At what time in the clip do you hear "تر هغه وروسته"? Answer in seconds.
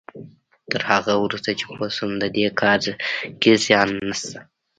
0.71-1.49